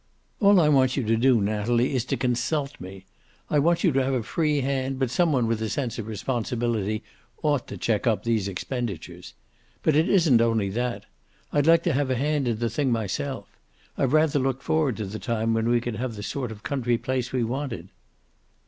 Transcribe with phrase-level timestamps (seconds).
[0.39, 3.05] "All I want you to do, Natalie, is to consult me.
[3.51, 6.07] I want you to have a free hand, but some one with a sense of
[6.07, 7.03] responsibility
[7.43, 9.35] ought to check up these expenditures.
[9.83, 11.05] But it isn't only that.
[11.53, 13.47] I'd like to have a hand in the thing myself.
[13.95, 16.97] I've rather looked forward to the time when we could have the sort of country
[16.97, 17.89] place we wanted."